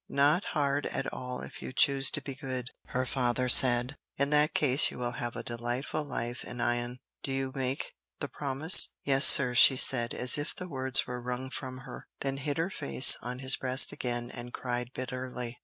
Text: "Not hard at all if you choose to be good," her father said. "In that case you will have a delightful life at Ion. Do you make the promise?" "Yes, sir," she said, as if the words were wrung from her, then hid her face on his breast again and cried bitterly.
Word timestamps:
"Not 0.09 0.45
hard 0.45 0.87
at 0.87 1.05
all 1.13 1.41
if 1.41 1.61
you 1.61 1.71
choose 1.71 2.09
to 2.09 2.23
be 2.23 2.33
good," 2.33 2.71
her 2.85 3.05
father 3.05 3.47
said. 3.47 3.97
"In 4.17 4.31
that 4.31 4.55
case 4.55 4.89
you 4.89 4.97
will 4.97 5.11
have 5.11 5.35
a 5.35 5.43
delightful 5.43 6.03
life 6.03 6.43
at 6.43 6.59
Ion. 6.59 6.97
Do 7.21 7.31
you 7.31 7.51
make 7.53 7.93
the 8.19 8.27
promise?" 8.27 8.89
"Yes, 9.03 9.25
sir," 9.27 9.53
she 9.53 9.75
said, 9.75 10.15
as 10.15 10.39
if 10.39 10.55
the 10.55 10.67
words 10.67 11.05
were 11.05 11.21
wrung 11.21 11.51
from 11.51 11.81
her, 11.85 12.07
then 12.21 12.37
hid 12.37 12.57
her 12.57 12.71
face 12.71 13.15
on 13.21 13.37
his 13.45 13.55
breast 13.57 13.91
again 13.91 14.31
and 14.31 14.51
cried 14.55 14.89
bitterly. 14.95 15.59